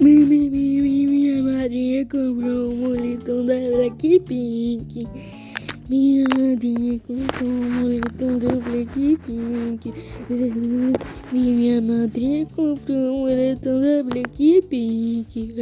Minha 0.00 1.42
madrinha 1.42 2.04
comprou 2.06 2.70
um 2.70 2.76
moletom 2.76 3.46
da 3.46 3.54
Blackpink. 3.54 5.06
Minha 5.88 6.24
madrinha 6.34 6.98
comprou 7.06 7.48
um 7.48 7.70
moletom 7.80 8.38
da 8.38 8.56
Blackpink. 8.56 9.94
Minha 11.32 11.80
madrinha 11.80 12.46
comprou 12.46 12.96
um 12.96 13.20
moletom 13.20 13.80
da 13.80 14.02
Blackpink. 14.02 15.54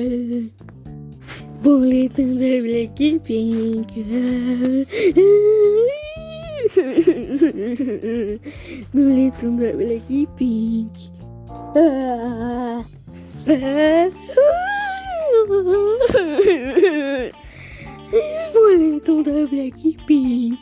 Boletom 1.62 2.34
da 2.34 2.62
Blackpink. 2.62 3.92
Boletom 8.94 9.56
da 9.56 9.72
Blackpink. 9.76 11.12
Ah. 11.76 12.51
Boletom 18.52 19.22
da 19.22 19.46
Blackpink. 19.48 20.60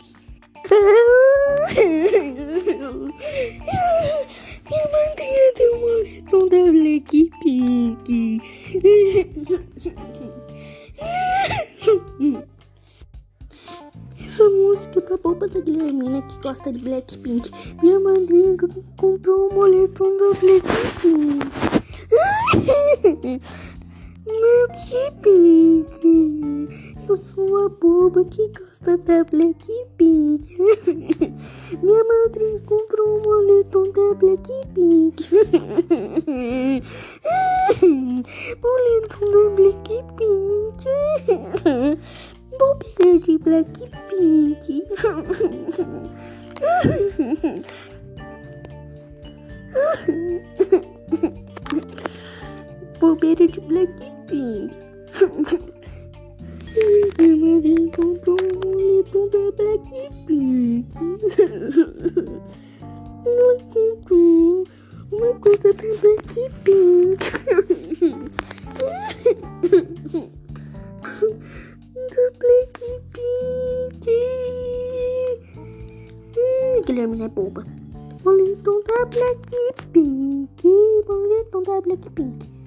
Minha 4.70 4.86
madrinha 4.92 5.52
deu 5.56 5.74
um 5.74 5.80
moletom 5.80 6.48
da 6.48 6.62
Blackpink. 6.72 8.40
Essa 14.14 14.44
música 14.48 14.98
é 14.98 15.02
pra 15.02 15.16
boba 15.18 15.48
da 15.48 15.60
Guilhermina 15.60 16.22
que 16.22 16.40
gosta 16.40 16.72
de 16.72 16.82
Blackpink. 16.82 17.50
Minha 17.82 18.00
madrinha 18.00 18.56
comprou 18.96 19.50
um 19.50 19.54
moletom 19.54 20.16
da 20.16 20.32
Blackpink. 20.40 21.49
Blackpink. 24.24 25.88
Eu 27.08 27.16
sou 27.16 27.64
a 27.64 27.68
boba 27.68 28.24
que 28.24 28.48
gosta 28.48 28.96
da 28.98 29.24
Blackpink. 29.24 30.56
Minha 31.82 32.04
madrinha 32.04 32.60
comprou 32.60 33.18
um 33.18 33.22
moletom 33.22 33.90
da 33.90 34.14
Blackpink. 34.14 35.16
Moletom 38.62 39.24
da 39.32 39.50
Blackpink. 39.56 40.84
Bobeira 42.58 43.18
de 43.20 43.38
Blackpink. 43.38 44.84
Bobeira 53.00 53.48
de 53.48 53.60
Blackpink. 53.60 54.76
Minha 57.18 57.36
madrinha 57.36 57.90
comprou 57.96 58.36
um 58.42 58.48
moletom 58.62 59.28
da 59.30 59.50
Blackpink. 59.56 60.86
Ela 63.24 63.54
comprou 63.72 64.64
uma 65.10 65.32
coisa 65.40 65.72
da 65.72 65.88
Blackpink. 66.02 67.24
da 72.10 72.24
Blackpink. 72.38 74.06
Guilherme 76.86 77.22
é 77.22 77.28
boba. 77.28 77.64
Moletom 78.22 78.82
da 78.86 79.06
Blackpink. 79.06 80.68
Moletom 81.08 81.62
da 81.62 81.80
Blackpink. 81.80 82.59